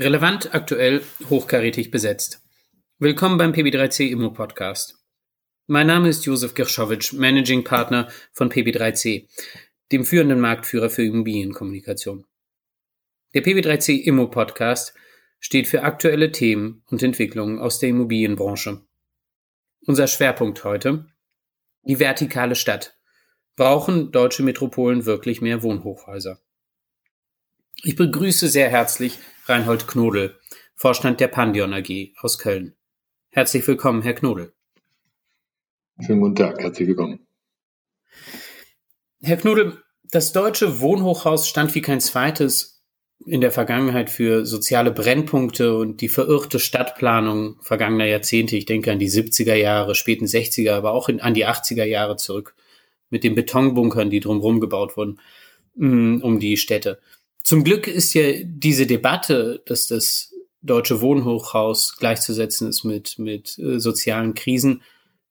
[0.00, 2.42] Relevant, aktuell, hochkarätig besetzt.
[3.00, 4.98] Willkommen beim PB3C Immo Podcast.
[5.66, 9.28] Mein Name ist Josef Gershowitsch, Managing Partner von PB3C,
[9.92, 12.24] dem führenden Marktführer für Immobilienkommunikation.
[13.34, 14.94] Der PB3C Immo Podcast
[15.38, 18.80] steht für aktuelle Themen und Entwicklungen aus der Immobilienbranche.
[19.84, 21.08] Unser Schwerpunkt heute
[21.82, 22.96] die vertikale Stadt.
[23.54, 26.40] Brauchen deutsche Metropolen wirklich mehr Wohnhochhäuser?
[27.82, 29.18] Ich begrüße sehr herzlich
[29.50, 30.38] Reinhold Knodel,
[30.76, 32.76] Vorstand der Pandion AG aus Köln.
[33.30, 34.52] Herzlich willkommen, Herr Knodel.
[36.00, 37.26] Schönen guten Tag, herzlich willkommen.
[39.20, 42.84] Herr Knodel, das deutsche Wohnhochhaus stand wie kein zweites
[43.26, 48.56] in der Vergangenheit für soziale Brennpunkte und die verirrte Stadtplanung vergangener Jahrzehnte.
[48.56, 52.16] Ich denke an die 70er Jahre, späten 60er, aber auch in, an die 80er Jahre
[52.16, 52.54] zurück
[53.10, 55.18] mit den Betonbunkern, die drumherum gebaut wurden,
[55.74, 57.00] mm, um die Städte.
[57.42, 63.80] Zum Glück ist ja diese Debatte, dass das deutsche Wohnhochhaus gleichzusetzen ist mit, mit äh,
[63.80, 64.82] sozialen Krisen,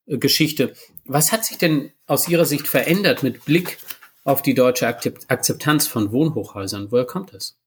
[0.08, 0.74] äh.
[1.06, 3.78] Was hat sich denn aus Ihrer Sicht verändert mit Blick
[4.24, 6.88] auf die deutsche Akzeptanz von Wohnhochhäusern?
[6.90, 7.58] Woher kommt das?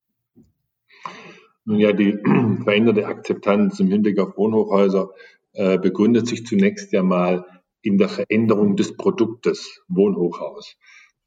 [1.64, 2.12] Nun ja, die
[2.64, 5.10] veränderte Akzeptanz im Hinblick auf Wohnhochhäuser
[5.52, 7.46] äh, begründet sich zunächst ja mal
[7.82, 10.76] in der Veränderung des Produktes Wohnhochhaus.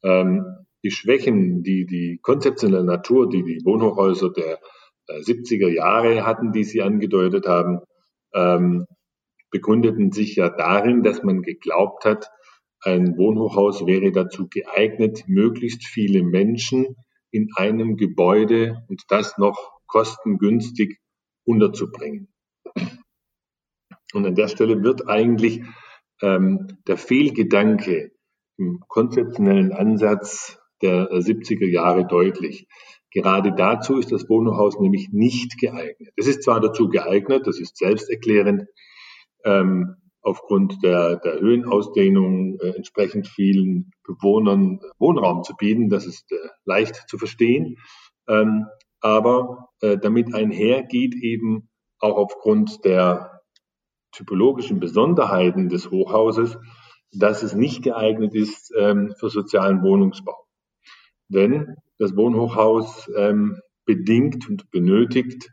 [0.04, 4.60] Ähm, die Schwächen, die die konzeptionelle Natur, die die Wohnhochhäuser der
[5.10, 7.80] 70er äh, Jahre hatten, die Sie angedeutet haben,
[8.36, 8.86] ähm,
[9.50, 12.30] begründeten sich ja darin, dass man geglaubt hat,
[12.82, 16.96] ein Wohnhochhaus wäre dazu geeignet, möglichst viele Menschen
[17.32, 21.00] in einem Gebäude und das noch kostengünstig
[21.46, 22.32] unterzubringen.
[24.14, 25.64] Und an der Stelle wird eigentlich
[26.22, 28.12] ähm, der Fehlgedanke
[28.58, 32.68] im konzeptionellen Ansatz der 70er Jahre deutlich.
[33.12, 36.10] Gerade dazu ist das Wohnhaus nämlich nicht geeignet.
[36.16, 38.68] Es ist zwar dazu geeignet, das ist selbsterklärend,
[39.46, 45.90] ähm, aufgrund der, der Höhenausdehnung äh, entsprechend vielen Bewohnern Wohnraum zu bieten.
[45.90, 46.36] Das ist äh,
[46.66, 47.78] leicht zu verstehen.
[48.28, 48.66] Ähm,
[49.00, 51.70] aber äh, damit einhergeht eben
[52.00, 53.42] auch aufgrund der
[54.12, 56.58] typologischen Besonderheiten des Hochhauses,
[57.12, 60.45] dass es nicht geeignet ist ähm, für sozialen Wohnungsbau.
[61.28, 65.50] Denn das Wohnhochhaus ähm, bedingt und benötigt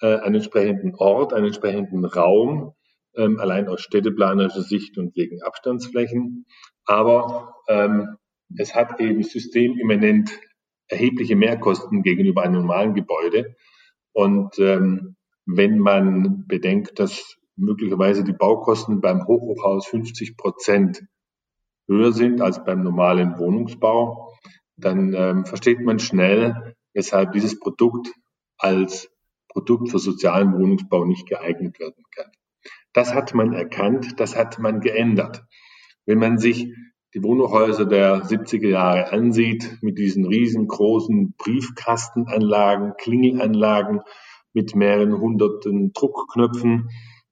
[0.00, 2.74] äh, einen entsprechenden Ort, einen entsprechenden Raum,
[3.16, 6.46] ähm, allein aus städteplanerischer Sicht und wegen Abstandsflächen.
[6.84, 8.16] Aber ähm,
[8.56, 10.30] es hat eben systemimmanent
[10.88, 13.56] erhebliche Mehrkosten gegenüber einem normalen Gebäude.
[14.12, 21.02] Und ähm, wenn man bedenkt, dass möglicherweise die Baukosten beim Hochhochhaus 50 Prozent
[21.86, 24.32] höher sind als beim normalen Wohnungsbau,
[24.76, 28.12] dann ähm, versteht man schnell, weshalb dieses Produkt
[28.58, 29.10] als
[29.48, 32.30] Produkt für sozialen Wohnungsbau nicht geeignet werden kann.
[32.92, 35.44] Das hat man erkannt, das hat man geändert.
[36.06, 36.72] Wenn man sich
[37.14, 44.00] die Wohnhäuser der 70er Jahre ansieht, mit diesen riesengroßen Briefkastenanlagen, Klingelanlagen
[44.52, 46.90] mit mehreren hunderten Druckknöpfen,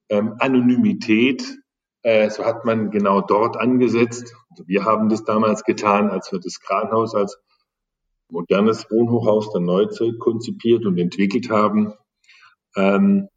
[0.08, 1.58] ähm, Anonymität,
[2.02, 4.34] äh, so hat man genau dort angesetzt.
[4.52, 7.40] Also wir haben das damals getan, als wir das Kranhaus als
[8.28, 11.94] modernes Wohnhochhaus der Neuzeit konzipiert und entwickelt haben.
[12.76, 13.28] Ähm,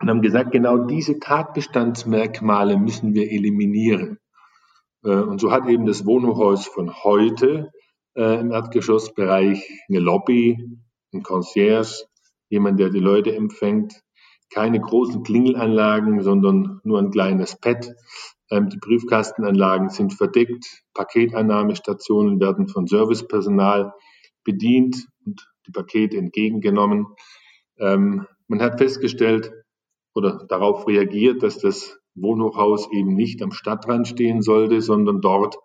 [0.00, 4.18] und haben gesagt, genau diese Tatbestandsmerkmale müssen wir eliminieren.
[5.04, 7.70] Äh, und so hat eben das Wohnhochhaus von heute
[8.16, 10.78] äh, im Erdgeschossbereich eine Lobby,
[11.12, 12.06] ein Concierge,
[12.48, 14.02] jemand, der die Leute empfängt,
[14.50, 17.94] keine großen Klingelanlagen, sondern nur ein kleines Pad.
[18.50, 20.82] Ähm, die Briefkastenanlagen sind verdeckt.
[20.94, 23.92] Paketannahmestationen werden von Servicepersonal
[24.44, 27.06] bedient und die Pakete entgegengenommen.
[27.78, 29.52] Ähm, man hat festgestellt
[30.14, 35.56] oder darauf reagiert, dass das Wohnhochhaus eben nicht am Stadtrand stehen sollte, sondern dort,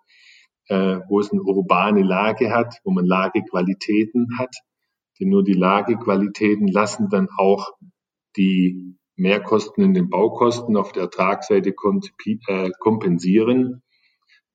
[0.68, 4.56] äh, wo es eine urbane Lage hat, wo man Lagequalitäten hat.
[5.20, 7.72] Denn nur die Lagequalitäten lassen dann auch
[8.36, 11.74] die Mehrkosten in den Baukosten auf der Ertragsseite
[12.48, 13.84] äh, kompensieren.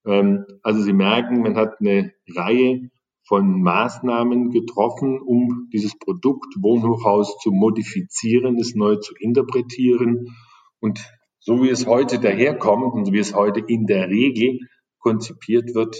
[0.07, 2.91] Ähm, also Sie merken, man hat eine Reihe
[3.27, 10.35] von Maßnahmen getroffen, um dieses Produkt Wohnhochhaus zu modifizieren, es neu zu interpretieren.
[10.81, 11.05] Und
[11.39, 14.61] so wie es heute daherkommt und so wie es heute in der Regel
[14.99, 15.97] konzipiert wird,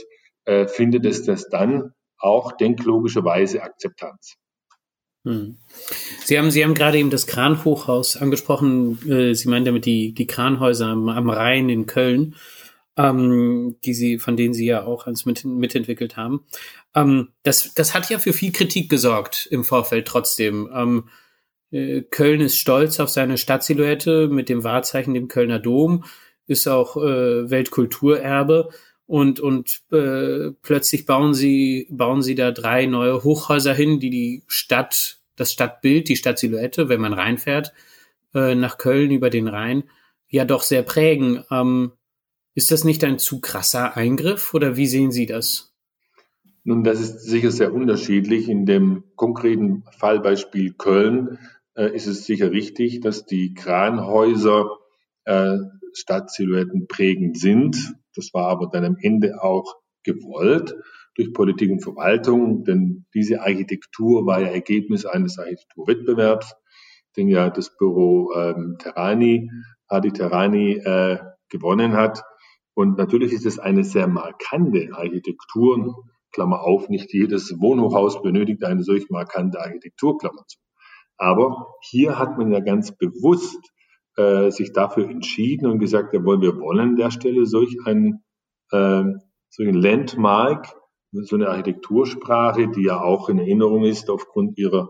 [0.47, 4.37] äh, findet es das dann auch denklogischerweise Akzeptanz.
[5.29, 5.57] Hm.
[6.25, 8.99] Sie haben, Sie haben gerade eben das Kranhochhaus angesprochen.
[9.09, 12.35] Äh, Sie meinen damit die, die Kranhäuser am, am Rhein in Köln,
[12.97, 16.47] ähm, die Sie, von denen Sie ja auch eins mit, mitentwickelt haben.
[16.95, 20.69] Ähm, das, das hat ja für viel Kritik gesorgt im Vorfeld trotzdem.
[20.75, 21.09] Ähm,
[21.71, 26.05] Äh, Köln ist stolz auf seine Stadtsilhouette mit dem Wahrzeichen, dem Kölner Dom,
[26.47, 28.71] ist auch äh, Weltkulturerbe
[29.07, 34.45] und und äh, plötzlich bauen sie bauen sie da drei neue Hochhäuser hin, die die
[34.47, 37.73] Stadt, das Stadtbild, die Stadtsilhouette, wenn man reinfährt
[38.35, 39.85] äh, nach Köln über den Rhein,
[40.29, 41.45] ja doch sehr prägen.
[41.51, 41.93] Ähm,
[42.55, 45.75] ist das nicht ein zu krasser Eingriff oder wie sehen Sie das?
[46.65, 48.49] Nun, das ist sicher sehr unterschiedlich.
[48.49, 51.39] In dem konkreten Fallbeispiel Köln
[51.75, 54.69] äh, ist es sicher richtig, dass die Kranhäuser
[55.25, 55.57] äh,
[55.95, 57.95] Stadtsilhouetten prägend sind.
[58.15, 60.75] Das war aber dann am Ende auch gewollt
[61.19, 66.55] durch Politik und Verwaltung, denn diese Architektur war ja Ergebnis eines Architekturwettbewerbs,
[67.17, 69.51] den ja das Büro ähm, Terrani,
[69.89, 71.19] Adi Terrani äh,
[71.49, 72.23] gewonnen hat.
[72.75, 76.05] Und natürlich ist es eine sehr markante Architektur.
[76.31, 80.59] Klammer auf, nicht jedes Wohnhochhaus benötigt eine solch markante Architektur, Klammer zu.
[81.17, 83.59] Aber hier hat man ja ganz bewusst
[84.17, 88.23] äh, sich dafür entschieden und gesagt, jawohl, wir wollen an der Stelle solch ein
[88.71, 89.03] äh,
[89.49, 90.77] solch ein Landmark,
[91.13, 94.89] so eine Architektursprache, die ja auch in Erinnerung ist aufgrund ihrer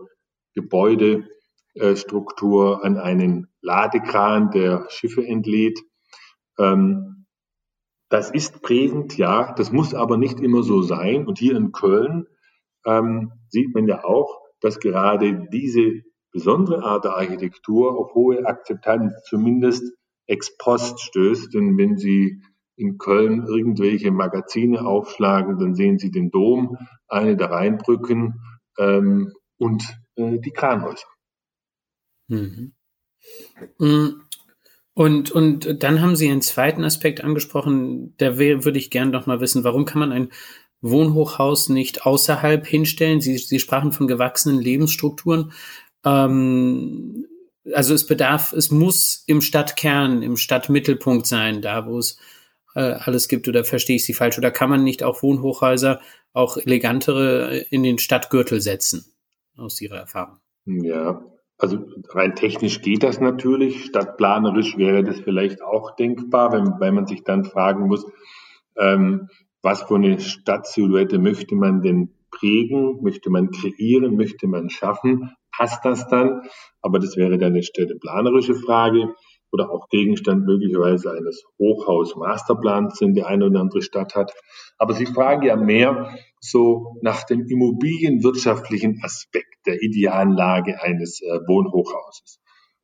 [0.53, 5.79] Gebäudestruktur an einen Ladekran, der Schiffe entlädt.
[6.57, 7.25] Ähm,
[8.09, 11.27] das ist prägend, ja, das muss aber nicht immer so sein.
[11.27, 12.25] Und hier in Köln
[12.85, 16.01] ähm, sieht man ja auch, dass gerade diese
[16.31, 19.83] besondere Art der Architektur auf hohe Akzeptanz zumindest
[20.27, 21.53] ex post stößt.
[21.53, 22.41] Denn wenn Sie
[22.79, 26.77] in Köln irgendwelche Magazine aufschlagen, dann sehen Sie den Dom,
[27.07, 28.41] eine der Rheinbrücken
[28.77, 29.83] ähm, und
[30.15, 31.07] äh, die Kranhäuser.
[32.27, 32.73] Mhm.
[33.79, 34.07] Mm,
[34.93, 39.41] und, und dann haben Sie einen zweiten Aspekt angesprochen, da würde ich gerne noch mal
[39.41, 40.29] wissen, warum kann man ein
[40.81, 43.19] Wohnhochhaus nicht außerhalb hinstellen?
[43.19, 45.51] Sie, Sie sprachen von gewachsenen Lebensstrukturen.
[46.05, 47.25] Ähm,
[47.73, 52.17] also es bedarf, es muss im Stadtkern, im Stadtmittelpunkt sein, da wo es
[52.79, 54.37] äh, alles gibt, oder verstehe ich Sie falsch?
[54.37, 55.99] Oder kann man nicht auch Wohnhochhäuser,
[56.31, 59.05] auch elegantere in den Stadtgürtel setzen,
[59.57, 60.37] aus Ihrer Erfahrung?
[60.65, 61.21] Ja,
[61.57, 61.79] also
[62.09, 63.83] rein technisch geht das natürlich.
[63.85, 68.05] Stadtplanerisch wäre das vielleicht auch denkbar, wenn, weil man sich dann fragen muss,
[68.77, 69.27] ähm,
[69.61, 75.83] was für eine Stadtsilhouette möchte man denn prägen, möchte man kreieren, möchte man schaffen, passt
[75.83, 76.43] das dann?
[76.81, 79.15] Aber das wäre dann eine städteplanerische Frage
[79.51, 84.33] oder auch Gegenstand möglicherweise eines Hochhaus-Masterplans, den die eine oder andere Stadt hat.
[84.77, 91.39] Aber Sie fragen ja mehr so nach dem immobilienwirtschaftlichen Aspekt der idealen Lage eines äh,
[91.47, 92.39] Wohnhochhauses.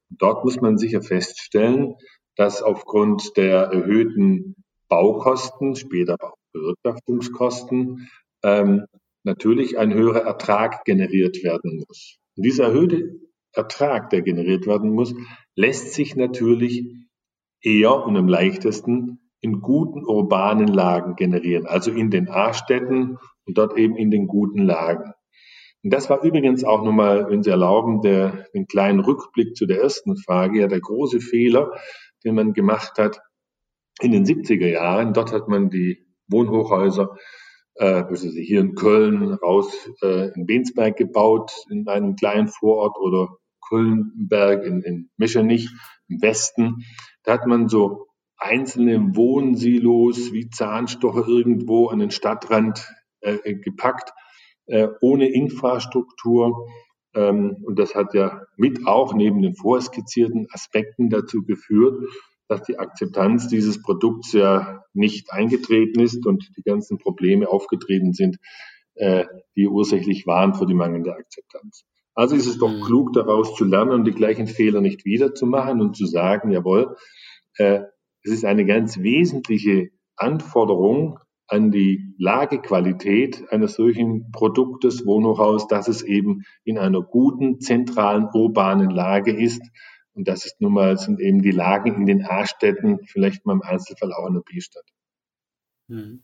[0.10, 1.96] Dort muss man sicher feststellen,
[2.36, 4.56] dass aufgrund der erhöhten
[4.88, 8.10] Baukosten, später auch Bewirtschaftungskosten,
[8.44, 8.86] ähm,
[9.24, 12.18] natürlich ein höherer Ertrag generiert werden muss.
[12.36, 13.20] Und dieser erhöhte
[13.54, 15.16] Ertrag, der generiert werden muss,
[15.56, 16.86] lässt sich natürlich
[17.62, 23.78] eher und am leichtesten in guten urbanen Lagen generieren, also in den A-Städten und dort
[23.78, 25.14] eben in den guten Lagen.
[25.84, 29.82] Und das war übrigens auch nochmal, wenn Sie erlauben, der, den kleinen Rückblick zu der
[29.82, 31.72] ersten Frage, ja der große Fehler,
[32.24, 33.22] den man gemacht hat
[34.02, 35.14] in den 70er Jahren.
[35.14, 37.16] Dort hat man die Wohnhochhäuser
[37.76, 43.38] äh, hier in Köln raus äh, in Bensberg gebaut, in einem kleinen Vorort oder
[43.68, 45.70] Kullenberg in, in Mischenich
[46.08, 46.86] im Westen.
[47.24, 48.08] Da hat man so
[48.38, 52.88] einzelne Wohnsilos wie Zahnstocher irgendwo an den Stadtrand
[53.22, 54.12] äh, gepackt,
[54.68, 56.68] äh, ohne Infrastruktur.
[57.14, 62.04] Ähm, und das hat ja mit auch neben den vorskizzierten Aspekten dazu geführt,
[62.48, 68.38] dass die Akzeptanz dieses Produkts ja nicht eingetreten ist und die ganzen Probleme aufgetreten sind,
[68.96, 71.86] äh, die ursächlich waren für die mangelnde Akzeptanz.
[72.16, 72.82] Also ist es doch mhm.
[72.82, 76.96] klug, daraus zu lernen und die gleichen Fehler nicht wiederzumachen und zu sagen, jawohl,
[77.58, 77.82] äh,
[78.24, 86.02] es ist eine ganz wesentliche Anforderung an die Lagequalität eines solchen Produktes, Wohnhochhaus, dass es
[86.02, 89.62] eben in einer guten, zentralen, urbanen Lage ist.
[90.14, 93.62] Und das ist nun mal, sind eben die Lagen in den A-Städten, vielleicht mal im
[93.62, 94.86] Einzelfall auch in der B-Stadt.
[95.88, 96.24] Mhm.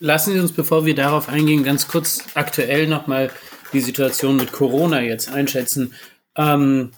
[0.00, 3.30] Lassen Sie uns, bevor wir darauf eingehen, ganz kurz aktuell nochmal
[3.72, 5.94] die Situation mit Corona jetzt einschätzen.
[6.36, 6.92] Ähm,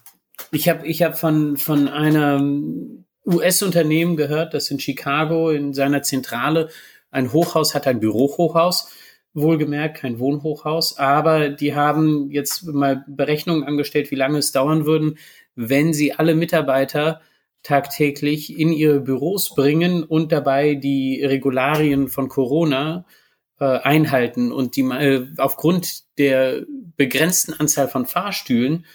[0.52, 6.68] ich habe ich hab von, von einem US-Unternehmen gehört, das in Chicago in seiner Zentrale
[7.10, 8.90] ein Hochhaus hat, ein Bürohochhaus,
[9.34, 15.18] wohlgemerkt, kein Wohnhochhaus, aber die haben jetzt mal Berechnungen angestellt, wie lange es dauern würden,
[15.54, 17.20] wenn sie alle Mitarbeiter
[17.62, 23.19] tagtäglich in ihre Büros bringen und dabei die Regularien von Corona äh,
[23.64, 26.64] einhalten und die äh, aufgrund der
[26.97, 28.87] begrenzten Anzahl von Fahrstühlen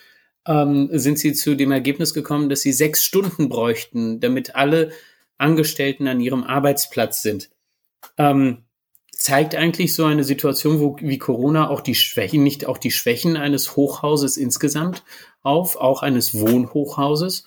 [0.48, 4.92] ähm, sind sie zu dem Ergebnis gekommen, dass sie sechs Stunden bräuchten, damit alle
[5.38, 7.50] Angestellten an ihrem Arbeitsplatz sind.
[8.18, 8.64] Ähm,
[9.12, 13.38] zeigt eigentlich so eine Situation, wo wie Corona auch die Schwächen, nicht auch die Schwächen
[13.38, 15.04] eines Hochhauses insgesamt
[15.42, 17.46] auf, auch eines Wohnhochhauses.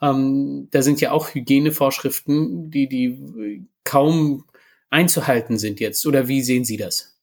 [0.00, 4.44] Ähm, da sind ja auch Hygienevorschriften, die, die kaum
[4.90, 6.06] einzuhalten sind jetzt.
[6.06, 7.18] Oder wie sehen Sie das?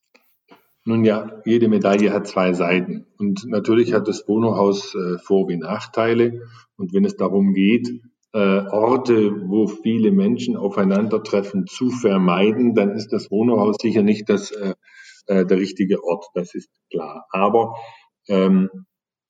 [0.84, 3.06] Nun ja, jede Medaille hat zwei Seiten.
[3.18, 6.42] Und natürlich hat das Wohnhaus äh, Vor- wie Nachteile.
[6.76, 7.88] Und wenn es darum geht,
[8.32, 14.52] äh, Orte, wo viele Menschen aufeinandertreffen, zu vermeiden, dann ist das Wohnhaus sicher nicht das,
[14.52, 14.74] äh,
[15.26, 16.26] äh, der richtige Ort.
[16.34, 17.26] Das ist klar.
[17.30, 17.74] Aber
[18.28, 18.70] ähm,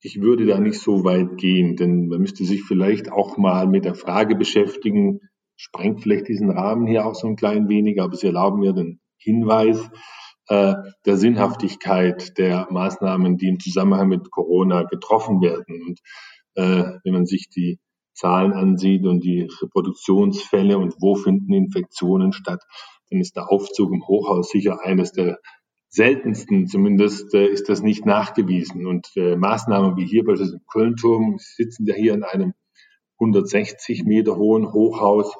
[0.01, 3.85] ich würde da nicht so weit gehen, denn man müsste sich vielleicht auch mal mit
[3.85, 5.21] der Frage beschäftigen,
[5.57, 9.01] sprengt vielleicht diesen Rahmen hier auch so ein klein wenig, aber Sie erlauben mir den
[9.17, 9.89] Hinweis,
[10.47, 15.81] äh, der Sinnhaftigkeit der Maßnahmen, die im Zusammenhang mit Corona getroffen werden.
[15.85, 15.99] Und
[16.55, 17.79] äh, wenn man sich die
[18.13, 22.63] Zahlen ansieht und die Reproduktionsfälle und wo finden Infektionen statt,
[23.09, 25.39] dann ist der Aufzug im Hochhaus sicher eines der
[25.89, 28.85] seltensten, zumindest äh, ist das nicht nachgewiesen.
[28.85, 32.53] Und äh, Maßnahmen wie hier beispielsweise im Kölnturm, sitzen ja hier in einem
[33.19, 35.35] 160 Meter hohen Hochhaus,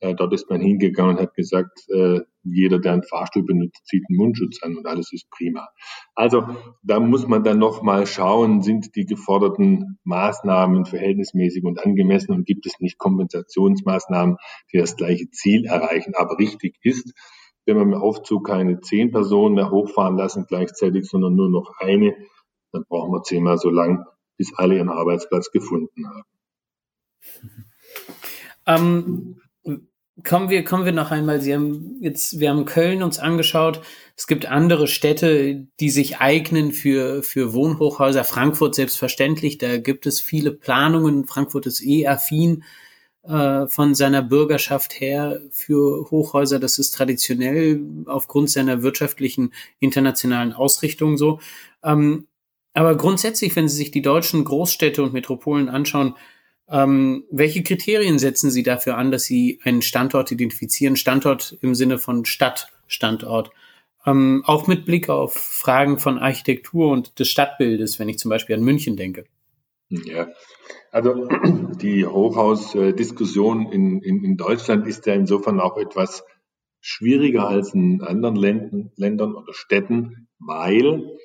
[0.00, 4.04] äh, dort ist man hingegangen und hat gesagt, äh, jeder, der einen Fahrstuhl benutzt, zieht
[4.08, 5.68] einen Mundschutz an und alles ist prima.
[6.14, 6.44] Also
[6.82, 12.66] da muss man dann nochmal schauen, sind die geforderten Maßnahmen verhältnismäßig und angemessen und gibt
[12.66, 14.36] es nicht Kompensationsmaßnahmen,
[14.72, 16.14] die das gleiche Ziel erreichen.
[16.16, 17.12] Aber richtig ist,
[17.66, 22.14] wenn man im Aufzug keine zehn Personen mehr hochfahren lassen gleichzeitig, sondern nur noch eine,
[22.72, 24.04] dann brauchen wir zehnmal so lang,
[24.36, 26.37] bis alle ihren Arbeitsplatz gefunden haben.
[28.66, 29.40] Ähm,
[30.24, 31.40] Kommen wir, kommen wir noch einmal.
[31.40, 33.80] Sie haben jetzt, wir haben Köln uns angeschaut.
[34.16, 38.24] Es gibt andere Städte, die sich eignen für, für Wohnhochhäuser.
[38.24, 39.58] Frankfurt selbstverständlich.
[39.58, 41.24] Da gibt es viele Planungen.
[41.26, 42.64] Frankfurt ist eh affin
[43.22, 46.58] äh, von seiner Bürgerschaft her für Hochhäuser.
[46.58, 51.38] Das ist traditionell aufgrund seiner wirtschaftlichen internationalen Ausrichtung so.
[51.84, 52.26] Ähm,
[52.74, 56.16] aber grundsätzlich, wenn Sie sich die deutschen Großstädte und Metropolen anschauen,
[56.70, 60.96] ähm, welche Kriterien setzen Sie dafür an, dass Sie einen Standort identifizieren?
[60.96, 63.50] Standort im Sinne von Stadtstandort.
[64.04, 68.56] Ähm, auch mit Blick auf Fragen von Architektur und des Stadtbildes, wenn ich zum Beispiel
[68.56, 69.24] an München denke.
[69.88, 70.28] Ja,
[70.92, 71.26] also
[71.80, 76.24] die Hochhausdiskussion in, in, in Deutschland ist ja insofern auch etwas
[76.80, 81.16] schwieriger als in anderen Ländern, Ländern oder Städten, weil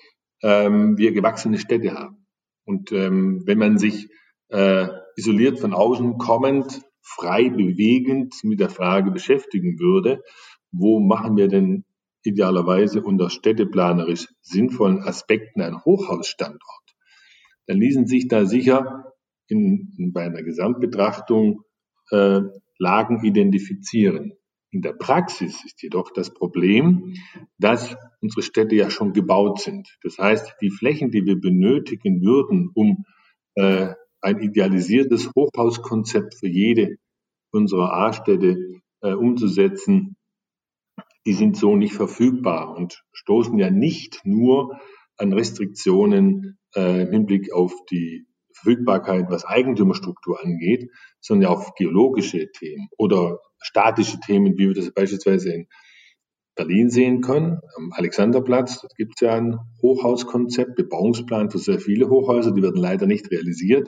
[0.41, 2.25] ähm, wir gewachsene Städte haben.
[2.65, 4.09] Und ähm, wenn man sich
[4.47, 10.23] äh, isoliert von außen kommend, frei bewegend mit der Frage beschäftigen würde,
[10.71, 11.85] wo machen wir denn
[12.23, 16.95] idealerweise unter städteplanerisch sinnvollen Aspekten einen Hochhausstandort,
[17.67, 19.13] dann ließen sich da sicher
[19.47, 21.63] in, in bei einer Gesamtbetrachtung
[22.11, 22.41] äh,
[22.77, 24.33] Lagen identifizieren.
[24.71, 27.13] In der Praxis ist jedoch das Problem,
[27.59, 29.87] dass unsere Städte ja schon gebaut sind.
[30.01, 33.05] Das heißt, die Flächen, die wir benötigen würden, um
[33.55, 33.93] äh,
[34.23, 36.95] ein idealisiertes Hochhauskonzept für jede
[37.51, 38.57] unserer A-Städte
[39.01, 40.15] äh, umzusetzen,
[41.25, 44.79] die sind so nicht verfügbar und stoßen ja nicht nur
[45.17, 50.89] an Restriktionen äh, im Hinblick auf die Verfügbarkeit, was Eigentümerstruktur angeht,
[51.19, 55.67] sondern ja auf geologische Themen oder statische Themen, wie wir das beispielsweise in
[56.55, 57.59] Berlin sehen können.
[57.75, 63.07] Am Alexanderplatz gibt es ja ein Hochhauskonzept, Bebauungsplan für sehr viele Hochhäuser, die werden leider
[63.07, 63.87] nicht realisiert,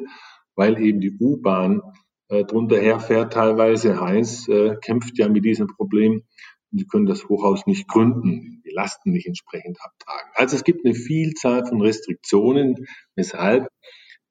[0.55, 1.81] weil eben die U-Bahn
[2.29, 3.99] äh, drunter herfährt teilweise.
[4.01, 6.23] Heiß äh, kämpft ja mit diesem Problem
[6.71, 10.31] und sie können das Hochhaus nicht gründen, die Lasten nicht entsprechend abtragen.
[10.33, 13.67] Also es gibt eine Vielzahl von Restriktionen, weshalb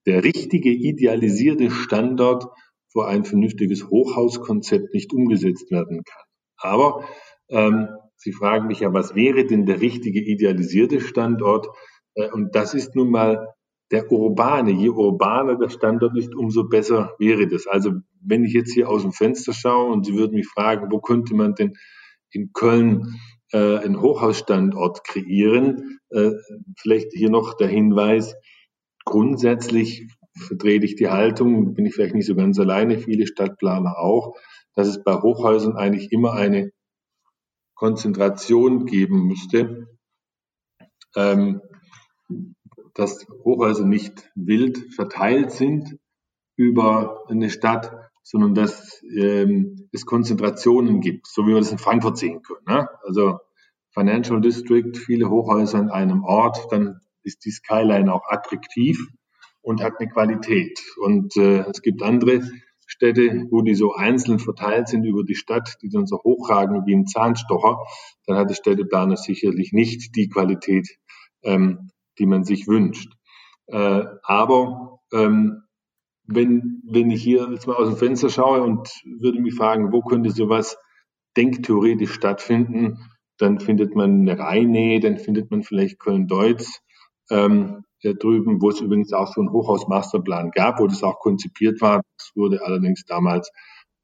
[0.06, 2.46] der richtige idealisierte Standort
[2.92, 6.24] für ein vernünftiges Hochhauskonzept nicht umgesetzt werden kann.
[6.58, 7.04] Aber
[7.48, 11.68] ähm, Sie fragen mich ja, was wäre denn der richtige idealisierte Standort?
[12.14, 13.54] Äh, und das ist nun mal
[13.90, 14.72] der urbane.
[14.72, 17.66] Je urbaner der Standort ist, umso besser wäre das.
[17.66, 21.00] Also wenn ich jetzt hier aus dem Fenster schaue und Sie würden mich fragen, wo
[21.00, 21.74] könnte man denn
[22.30, 23.20] in Köln
[23.52, 26.00] äh, einen Hochhausstandort kreieren?
[26.10, 26.32] Äh,
[26.78, 28.34] vielleicht hier noch der Hinweis,
[29.04, 34.34] grundsätzlich vertrete ich die Haltung, bin ich vielleicht nicht so ganz alleine, viele Stadtplaner auch,
[34.74, 36.70] dass es bei Hochhäusern eigentlich immer eine
[37.74, 39.88] Konzentration geben müsste,
[41.16, 41.60] ähm,
[42.94, 45.98] dass Hochhäuser nicht wild verteilt sind
[46.56, 52.16] über eine Stadt, sondern dass ähm, es Konzentrationen gibt, so wie wir das in Frankfurt
[52.16, 52.64] sehen können.
[52.66, 52.88] Ne?
[53.02, 53.38] Also
[53.90, 58.98] Financial District, viele Hochhäuser an einem Ort, dann ist die Skyline auch attraktiv
[59.62, 60.80] und hat eine Qualität.
[60.98, 62.42] Und äh, es gibt andere
[63.04, 66.94] Städte, wo die so einzeln verteilt sind über die Stadt, die dann so hochragen wie
[66.94, 67.78] ein Zahnstocher,
[68.26, 70.88] dann hat der Städteplaner sicherlich nicht die Qualität,
[71.42, 73.12] ähm, die man sich wünscht.
[73.66, 75.64] Äh, aber ähm,
[76.26, 80.00] wenn, wenn ich hier jetzt mal aus dem Fenster schaue und würde mich fragen, wo
[80.00, 80.78] könnte sowas
[81.36, 82.98] denktheoretisch stattfinden,
[83.36, 86.80] dann findet man eine Rheinnähe, dann findet man vielleicht Köln-Deutz
[87.30, 92.02] ähm, drüben, wo es übrigens auch so einen Hochhaus-Masterplan gab, wo das auch konzipiert war.
[92.18, 93.50] Das wurde allerdings damals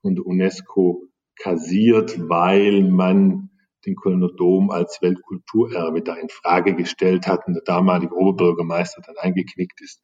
[0.01, 1.05] von der UNESCO
[1.37, 3.51] kassiert, weil man
[3.87, 9.17] den Kölner Dom als Weltkulturerbe da in Frage gestellt hat und der damalige Oberbürgermeister dann
[9.19, 10.03] eingeknickt ist.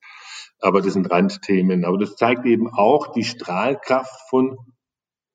[0.60, 1.84] Aber das sind Randthemen.
[1.84, 4.56] Aber das zeigt eben auch die Strahlkraft von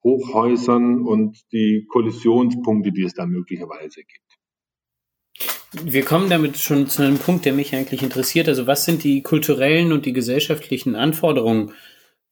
[0.04, 4.31] Hochhäusern und die Kollisionspunkte, die es da möglicherweise gibt.
[5.74, 8.50] Wir kommen damit schon zu einem Punkt, der mich eigentlich interessiert.
[8.50, 11.74] Also was sind die kulturellen und die gesellschaftlichen Anforderungen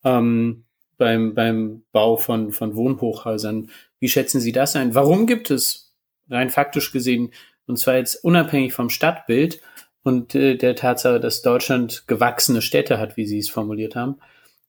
[0.03, 0.65] ähm,
[0.97, 3.69] beim, beim Bau von, von Wohnhochhäusern?
[3.99, 4.93] Wie schätzen Sie das ein?
[4.93, 5.95] Warum gibt es
[6.29, 7.31] rein faktisch gesehen,
[7.65, 9.61] und zwar jetzt unabhängig vom Stadtbild
[10.03, 14.19] und äh, der Tatsache, dass Deutschland gewachsene Städte hat, wie Sie es formuliert haben,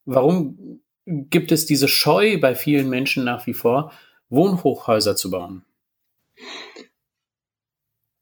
[0.04, 3.92] warum gibt es diese Scheu bei vielen Menschen nach wie vor,
[4.28, 5.64] Wohnhochhäuser zu bauen?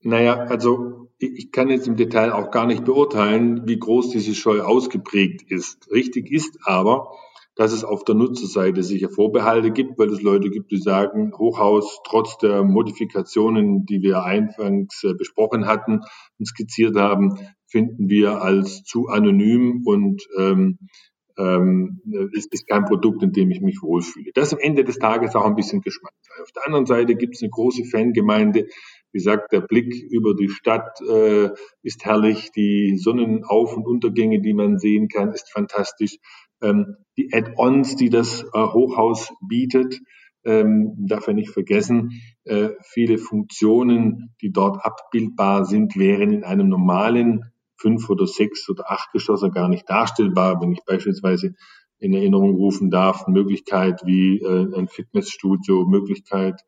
[0.02, 4.62] Naja, also ich kann jetzt im Detail auch gar nicht beurteilen, wie groß diese Scheu
[4.62, 5.90] ausgeprägt ist.
[5.90, 7.10] Richtig ist aber,
[7.56, 12.00] dass es auf der Nutzerseite sicher Vorbehalte gibt, weil es Leute gibt, die sagen, Hochhaus
[12.04, 16.02] trotz der Modifikationen, die wir einfangs äh, besprochen hatten
[16.38, 17.36] und skizziert haben,
[17.66, 20.78] finden wir als zu anonym und ähm,
[21.36, 22.00] ähm,
[22.32, 24.30] ist, ist kein Produkt, in dem ich mich wohlfühle.
[24.34, 26.42] Das am Ende des Tages auch ein bisschen Geschmackssache.
[26.42, 28.66] Auf der anderen Seite gibt es eine große Fangemeinde.
[29.12, 31.50] Wie gesagt, der Blick über die Stadt äh,
[31.82, 32.50] ist herrlich.
[32.52, 36.18] Die Sonnenauf- und Untergänge, die man sehen kann, ist fantastisch.
[36.60, 40.00] Ähm, die Add-ons, die das äh, Hochhaus bietet,
[40.44, 46.68] ähm, darf er nicht vergessen, äh, viele Funktionen, die dort abbildbar sind, wären in einem
[46.68, 50.60] normalen fünf oder sechs oder acht Geschosser gar nicht darstellbar.
[50.60, 51.54] Wenn ich beispielsweise
[51.98, 56.62] in Erinnerung rufen darf, Möglichkeit wie äh, ein Fitnessstudio, Möglichkeit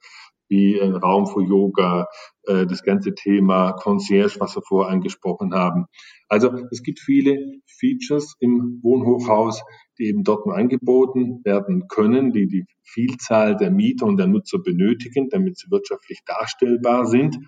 [0.50, 2.08] wie ein Raum für Yoga,
[2.42, 5.86] äh, das ganze Thema Concierge, was wir vorher angesprochen haben.
[6.28, 9.62] Also es gibt viele Features im Wohnhochhaus,
[9.98, 14.58] die eben dort nur angeboten werden können, die die Vielzahl der Mieter und der Nutzer
[14.58, 17.38] benötigen, damit sie wirtschaftlich darstellbar sind.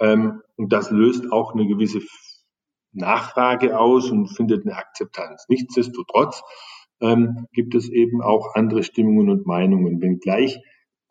[0.00, 2.00] Ähm, und das löst auch eine gewisse
[2.92, 5.46] Nachfrage aus und findet eine Akzeptanz.
[5.48, 6.42] Nichtsdestotrotz
[7.00, 10.60] ähm, gibt es eben auch andere Stimmungen und Meinungen, wenngleich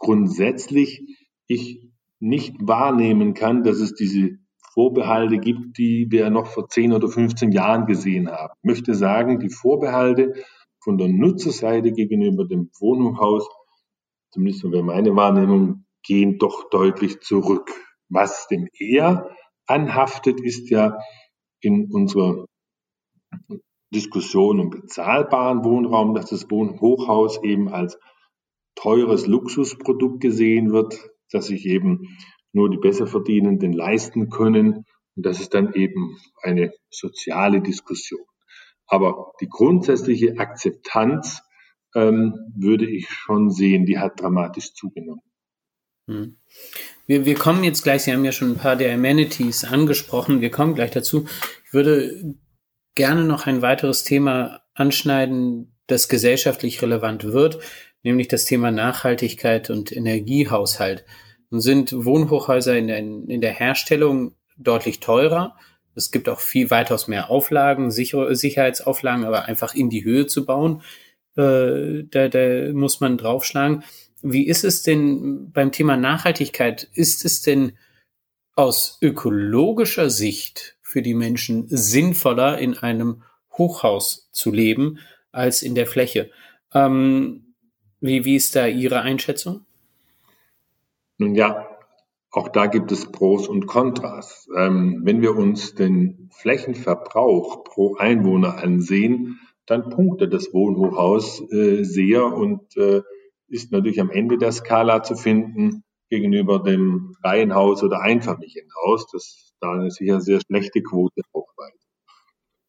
[0.03, 1.01] grundsätzlich
[1.47, 1.89] ich
[2.19, 4.37] nicht wahrnehmen kann, dass es diese
[4.73, 8.53] Vorbehalte gibt, die wir noch vor 10 oder 15 Jahren gesehen haben.
[8.61, 10.33] Ich möchte sagen, die Vorbehalte
[10.83, 13.47] von der Nutzerseite gegenüber dem Wohnungshaus,
[14.31, 17.71] zumindest wäre meine Wahrnehmung, gehen doch deutlich zurück.
[18.09, 19.29] Was dem eher
[19.67, 20.97] anhaftet, ist ja
[21.61, 22.45] in unserer
[23.93, 27.97] Diskussion um bezahlbaren Wohnraum, dass das Wohnhochhaus eben als
[28.75, 30.97] teures Luxusprodukt gesehen wird,
[31.31, 32.17] dass sich eben
[32.51, 34.85] nur die Besserverdienenden leisten können.
[35.15, 38.25] Und das ist dann eben eine soziale Diskussion.
[38.85, 41.41] Aber die grundsätzliche Akzeptanz
[41.95, 45.21] ähm, würde ich schon sehen, die hat dramatisch zugenommen.
[46.07, 46.37] Hm.
[47.07, 50.51] Wir, wir kommen jetzt gleich, Sie haben ja schon ein paar der Amenities angesprochen, wir
[50.51, 51.25] kommen gleich dazu.
[51.65, 52.35] Ich würde
[52.95, 57.59] gerne noch ein weiteres Thema anschneiden, das gesellschaftlich relevant wird,
[58.03, 61.05] nämlich das Thema Nachhaltigkeit und Energiehaushalt.
[61.49, 65.55] Nun sind Wohnhochhäuser in der, in der Herstellung deutlich teurer.
[65.95, 70.45] Es gibt auch viel weitaus mehr Auflagen, Sicher Sicherheitsauflagen, aber einfach in die Höhe zu
[70.45, 70.81] bauen,
[71.35, 73.83] äh, da, da muss man draufschlagen.
[74.21, 76.87] Wie ist es denn beim Thema Nachhaltigkeit?
[76.93, 77.73] Ist es denn
[78.55, 83.23] aus ökologischer Sicht für die Menschen sinnvoller, in einem
[83.57, 84.99] Hochhaus zu leben,
[85.31, 86.31] als in der Fläche?
[86.73, 87.52] Ähm,
[88.03, 89.65] wie, wie ist da Ihre Einschätzung?
[91.17, 91.67] Nun ja,
[92.31, 94.47] auch da gibt es Pros und Kontras.
[94.55, 102.25] Ähm, wenn wir uns den Flächenverbrauch pro Einwohner ansehen, dann punktet das Wohnhochhaus äh, sehr
[102.25, 103.01] und äh,
[103.47, 109.71] ist natürlich am Ende der Skala zu finden gegenüber dem Reihenhaus oder Einfamilienhaus, das da
[109.71, 111.87] eine sicher sehr schlechte Quote aufweist.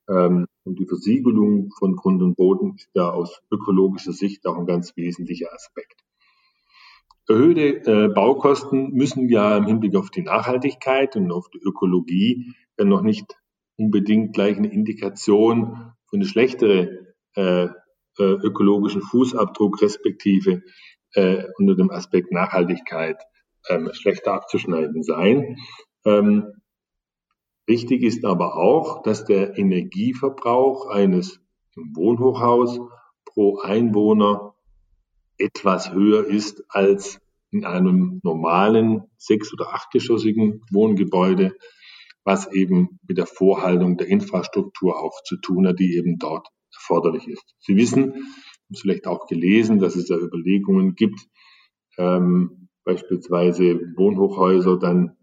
[0.08, 4.66] Ähm, und die Versiegelung von Grund und Boden ist ja aus ökologischer Sicht auch ein
[4.66, 6.02] ganz wesentlicher Aspekt.
[7.28, 12.84] Erhöhte äh, Baukosten müssen ja im Hinblick auf die Nachhaltigkeit und auf die Ökologie ja
[12.84, 13.36] noch nicht
[13.76, 17.68] unbedingt gleich eine Indikation und eine schlechtere äh,
[18.18, 20.62] äh, ökologischen Fußabdruck respektive
[21.14, 23.20] äh, unter dem Aspekt Nachhaltigkeit
[23.68, 25.56] ähm, schlechter abzuschneiden sein.
[26.04, 26.52] Ähm,
[27.66, 31.40] wichtig ist aber auch, dass der Energieverbrauch eines
[31.76, 32.80] Wohnhochhaus
[33.24, 34.54] pro Einwohner
[35.38, 41.56] etwas höher ist als in einem normalen sechs- oder achtgeschossigen Wohngebäude,
[42.24, 47.28] was eben mit der Vorhaltung der Infrastruktur auch zu tun hat, die eben dort erforderlich
[47.28, 47.54] ist.
[47.60, 51.20] Sie wissen, haben es vielleicht auch gelesen, dass es da Überlegungen gibt,
[51.96, 55.16] ähm, beispielsweise Wohnhochhäuser dann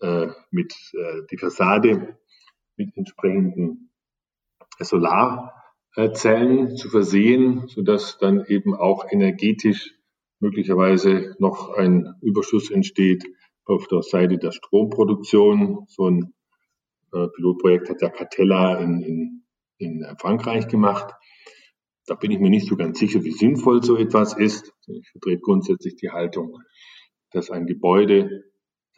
[0.00, 2.18] äh, mit äh, die Fassade
[2.76, 3.90] mit entsprechenden
[4.78, 9.94] Solarzellen zu versehen, sodass dann eben auch energetisch
[10.40, 13.24] möglicherweise noch ein Überschuss entsteht
[13.64, 15.84] auf der Seite der Stromproduktion.
[15.88, 16.32] So ein
[17.12, 19.44] äh, Pilotprojekt hat der Catella in, in,
[19.78, 21.14] in Frankreich gemacht.
[22.06, 24.72] Da bin ich mir nicht so ganz sicher, wie sinnvoll so etwas ist.
[24.86, 26.62] Ich vertrete grundsätzlich die Haltung,
[27.32, 28.44] dass ein Gebäude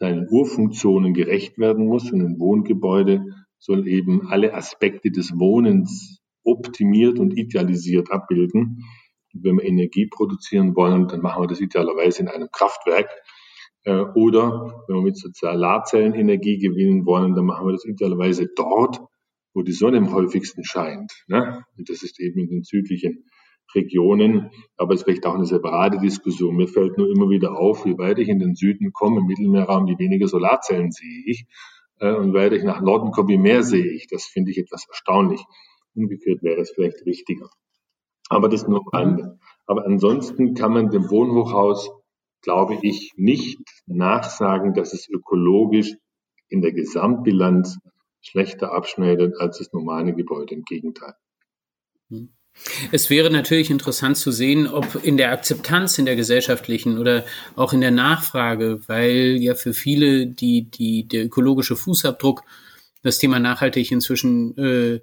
[0.01, 3.23] seinen Urfunktionen gerecht werden muss und ein Wohngebäude
[3.59, 8.83] soll eben alle Aspekte des Wohnens optimiert und idealisiert abbilden.
[9.31, 13.11] Und wenn wir Energie produzieren wollen, dann machen wir das idealerweise in einem Kraftwerk.
[13.83, 19.01] Äh, oder wenn wir mit Solarzellen Energie gewinnen wollen, dann machen wir das idealerweise dort,
[19.53, 21.11] wo die Sonne am häufigsten scheint.
[21.27, 21.63] Ne?
[21.77, 23.25] Und das ist eben in den südlichen
[23.75, 24.51] Regionen.
[24.77, 26.55] Aber es vielleicht auch eine separate Diskussion.
[26.55, 29.87] Mir fällt nur immer wieder auf, wie weit ich in den Süden komme, im Mittelmeerraum,
[29.87, 31.45] wie weniger Solarzellen sehe ich.
[31.99, 34.07] Äh, und weit ich nach Norden komme, wie mehr sehe ich.
[34.07, 35.43] Das finde ich etwas erstaunlich.
[35.93, 37.49] Umgekehrt wäre es vielleicht richtiger.
[38.29, 39.39] Aber das nur am Rande.
[39.65, 41.91] Aber ansonsten kann man dem Wohnhochhaus,
[42.41, 45.95] glaube ich, nicht nachsagen, dass es ökologisch
[46.49, 47.77] in der Gesamtbilanz
[48.21, 50.55] schlechter abschneidet als das normale Gebäude.
[50.55, 51.13] Im Gegenteil.
[52.09, 52.33] Hm.
[52.91, 57.73] Es wäre natürlich interessant zu sehen, ob in der Akzeptanz in der gesellschaftlichen oder auch
[57.73, 62.43] in der Nachfrage, weil ja für viele die, die, der ökologische Fußabdruck,
[63.03, 64.99] das Thema nachhaltig inzwischen äh,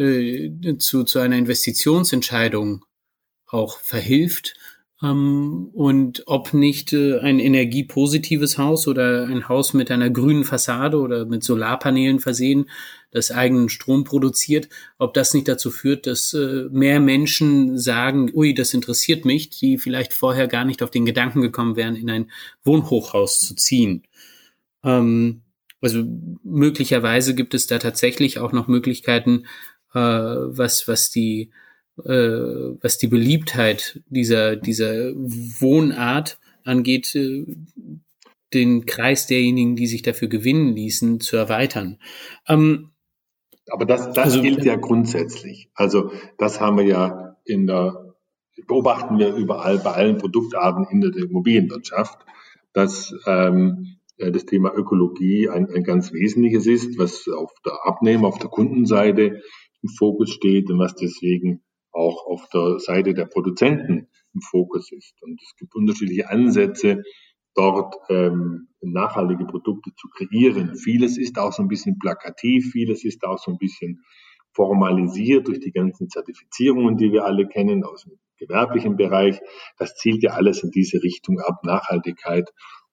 [0.00, 2.84] äh, zu, zu einer Investitionsentscheidung
[3.46, 4.54] auch verhilft
[5.02, 10.98] ähm, und ob nicht äh, ein energiepositives Haus oder ein Haus mit einer grünen Fassade
[10.98, 12.68] oder mit Solarpanelen versehen,
[13.16, 18.54] das eigenen Strom produziert, ob das nicht dazu führt, dass äh, mehr Menschen sagen, ui,
[18.54, 22.30] das interessiert mich, die vielleicht vorher gar nicht auf den Gedanken gekommen wären, in ein
[22.64, 24.02] Wohnhochhaus zu ziehen.
[24.84, 25.42] Ähm,
[25.80, 26.04] also
[26.42, 29.46] möglicherweise gibt es da tatsächlich auch noch Möglichkeiten,
[29.94, 31.50] äh, was, was die
[32.04, 37.46] äh, was die Beliebtheit dieser, dieser Wohnart angeht, äh,
[38.52, 41.98] den Kreis derjenigen, die sich dafür gewinnen ließen, zu erweitern.
[42.48, 42.90] Ähm,
[43.70, 45.70] Aber das, das also, gilt ja grundsätzlich.
[45.74, 48.14] Also das haben wir ja in der,
[48.66, 52.18] beobachten wir überall bei allen Produktarten in der Immobilienwirtschaft,
[52.72, 58.28] dass ähm, äh, das Thema Ökologie ein, ein ganz wesentliches ist, was auf der Abnehmer,
[58.28, 59.42] auf der Kundenseite
[59.82, 65.14] im Fokus steht und was deswegen auch auf der Seite der Produzenten im Fokus ist.
[65.22, 67.02] Und es gibt unterschiedliche Ansätze,
[67.56, 70.76] dort ähm, nachhaltige Produkte zu kreieren.
[70.76, 74.04] Vieles ist auch so ein bisschen plakativ, vieles ist auch so ein bisschen
[74.52, 79.40] formalisiert durch die ganzen Zertifizierungen, die wir alle kennen aus dem gewerblichen Bereich.
[79.78, 82.50] Das zielt ja alles in diese Richtung ab, Nachhaltigkeit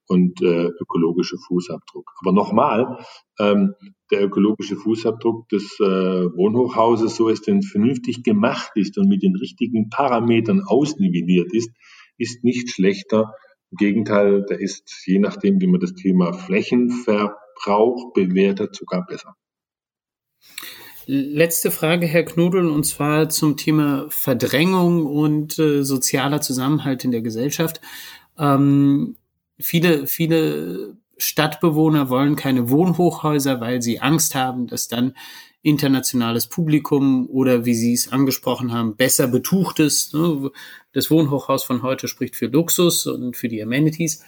[0.07, 2.11] und äh, ökologische Fußabdruck.
[2.21, 2.97] Aber nochmal,
[3.39, 3.73] ähm,
[4.11, 9.35] der ökologische Fußabdruck des äh, Wohnhochhauses, so es denn vernünftig gemacht ist und mit den
[9.35, 11.71] richtigen Parametern ausnivelliert ist,
[12.17, 13.33] ist nicht schlechter.
[13.73, 19.35] Im Gegenteil, der ist, je nachdem, wie man das Thema Flächenverbrauch bewertet, sogar besser.
[21.07, 27.23] Letzte Frage, Herr Knudel, und zwar zum Thema Verdrängung und äh, sozialer Zusammenhalt in der
[27.23, 27.81] Gesellschaft.
[28.37, 29.15] Ähm,
[29.59, 35.15] viele, viele Stadtbewohner wollen keine Wohnhochhäuser, weil sie Angst haben, dass dann
[35.63, 40.13] internationales Publikum oder wie Sie es angesprochen haben, besser betuchtes.
[40.13, 40.51] Ne?
[40.91, 44.23] Das Wohnhochhaus von heute spricht für Luxus und für die Amenities.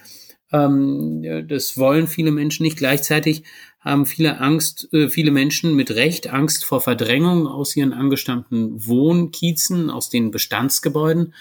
[0.52, 2.78] Ähm, das wollen viele Menschen nicht.
[2.78, 3.44] Gleichzeitig
[3.82, 9.92] haben viele Angst, äh, viele Menschen mit Recht Angst vor Verdrängung aus ihren angestammten Wohnkiezen,
[9.92, 11.34] aus den Bestandsgebäuden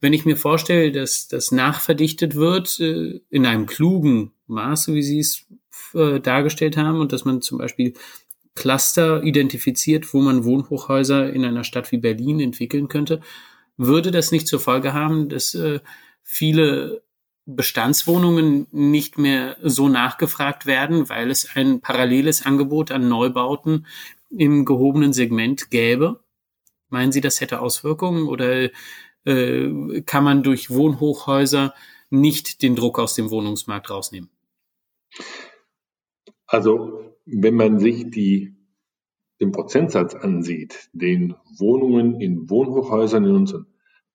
[0.00, 5.18] wenn ich mir vorstelle, dass das nachverdichtet wird äh, in einem klugen Maße, wie Sie
[5.18, 5.44] es
[5.94, 7.94] äh, dargestellt haben, und dass man zum Beispiel
[8.60, 13.22] Cluster identifiziert, wo man Wohnhochhäuser in einer Stadt wie Berlin entwickeln könnte,
[13.78, 15.80] würde das nicht zur Folge haben, dass äh,
[16.22, 17.02] viele
[17.46, 23.86] Bestandswohnungen nicht mehr so nachgefragt werden, weil es ein paralleles Angebot an Neubauten
[24.28, 26.20] im gehobenen Segment gäbe?
[26.90, 28.68] Meinen Sie, das hätte Auswirkungen oder
[29.24, 31.72] äh, kann man durch Wohnhochhäuser
[32.10, 34.28] nicht den Druck aus dem Wohnungsmarkt rausnehmen?
[36.46, 38.56] Also, wenn man sich die,
[39.40, 43.66] den Prozentsatz ansieht, den Wohnungen in Wohnhochhäusern in unseren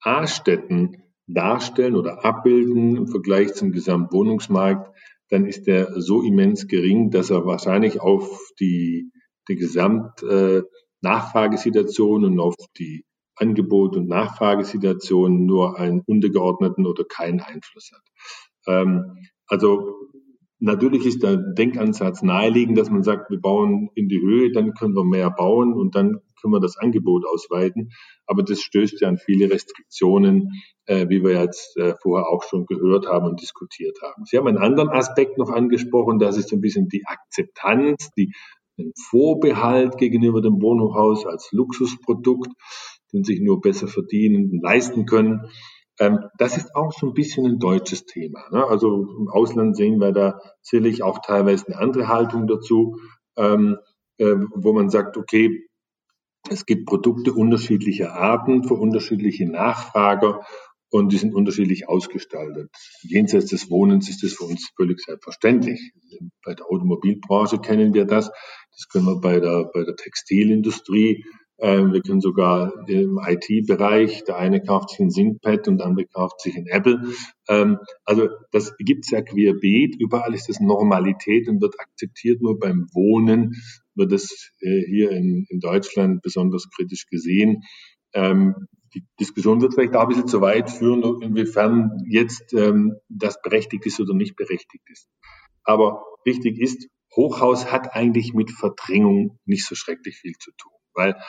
[0.01, 4.95] A-Städten darstellen oder abbilden im Vergleich zum Gesamtwohnungsmarkt,
[5.29, 9.11] dann ist der so immens gering, dass er wahrscheinlich auf die,
[9.47, 13.03] die Gesamtnachfragesituation äh, und auf die
[13.35, 18.03] Angebot- und Nachfragesituation nur einen untergeordneten oder keinen Einfluss hat.
[18.67, 20.11] Ähm, also
[20.59, 24.95] Natürlich ist der Denkansatz naheliegend, dass man sagt, wir bauen in die Höhe, dann können
[24.95, 27.89] wir mehr bauen und dann können wir das Angebot ausweiten.
[28.25, 30.51] Aber das stößt ja an viele Restriktionen,
[30.85, 34.23] äh, wie wir jetzt äh, vorher auch schon gehört haben und diskutiert haben.
[34.25, 38.31] Sie haben einen anderen Aspekt noch angesprochen, das ist so ein bisschen die Akzeptanz, die,
[38.77, 42.51] den Vorbehalt gegenüber dem Wohnhochhaus als Luxusprodukt,
[43.11, 45.49] den sich nur besser verdienen, leisten können.
[45.99, 48.49] Ähm, das ist auch so ein bisschen ein deutsches Thema.
[48.51, 48.65] Ne?
[48.65, 52.99] Also im Ausland sehen wir da sicherlich auch teilweise eine andere Haltung dazu,
[53.37, 53.77] ähm,
[54.17, 55.67] äh, wo man sagt, okay,
[56.49, 60.41] es gibt Produkte unterschiedlicher Arten für unterschiedliche Nachfrager
[60.91, 62.69] und die sind unterschiedlich ausgestaltet.
[63.01, 65.91] Jenseits des Wohnens ist das für uns völlig selbstverständlich.
[66.43, 68.29] Bei der Automobilbranche kennen wir das.
[68.71, 71.25] Das können wir bei der, bei der Textilindustrie
[71.57, 76.41] wir können sogar im IT-Bereich, der eine kauft sich ein ThinkPad und der andere kauft
[76.41, 77.13] sich ein Apple.
[77.47, 79.95] Ähm, also das gibt's ja querbeet.
[79.97, 82.41] Überall ist das Normalität und wird akzeptiert.
[82.41, 83.55] Nur beim Wohnen
[83.95, 87.63] wird es äh, hier in, in Deutschland besonders kritisch gesehen.
[88.13, 92.55] Ähm, die Diskussion wird vielleicht auch ein bisschen zu weit führen, inwiefern jetzt
[93.09, 95.09] das berechtigt ist oder nicht berechtigt ist.
[95.65, 100.71] Aber wichtig ist, Hochhaus hat eigentlich mit Verdrängung nicht so schrecklich viel zu tun.
[100.93, 101.21] Weil ähm,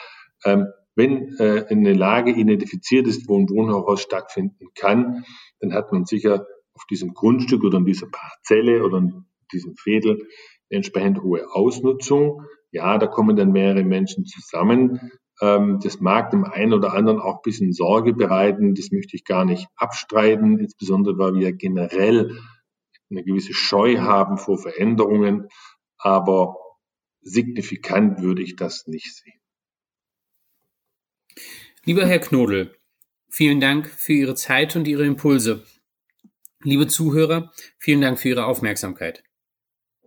[0.43, 5.23] wenn äh, eine Lage identifiziert ist, wo ein Wohnhaus stattfinden kann,
[5.59, 10.13] dann hat man sicher auf diesem Grundstück oder in dieser Parzelle oder in diesem Fädel
[10.69, 12.43] eine entsprechend hohe Ausnutzung.
[12.71, 15.11] Ja, da kommen dann mehrere Menschen zusammen.
[15.39, 18.73] Ähm, das mag dem einen oder anderen auch ein bisschen Sorge bereiten.
[18.73, 22.39] Das möchte ich gar nicht abstreiten, insbesondere weil wir generell
[23.09, 25.47] eine gewisse Scheu haben vor Veränderungen.
[25.97, 26.57] Aber
[27.21, 29.39] signifikant würde ich das nicht sehen.
[31.85, 32.75] Lieber Herr Knodel,
[33.29, 35.65] vielen Dank für Ihre Zeit und Ihre Impulse.
[36.63, 39.23] Liebe Zuhörer, vielen Dank für Ihre Aufmerksamkeit.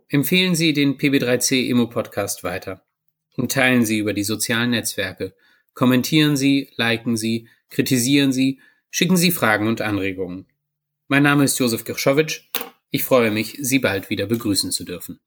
[0.09, 2.85] Empfehlen Sie den PB3C Immo Podcast weiter
[3.37, 5.33] und teilen Sie über die sozialen Netzwerke.
[5.73, 10.47] Kommentieren Sie, liken Sie, kritisieren Sie, schicken Sie Fragen und Anregungen.
[11.07, 12.49] Mein Name ist Josef Kirschowitsch.
[12.89, 15.19] Ich freue mich, Sie bald wieder begrüßen zu dürfen.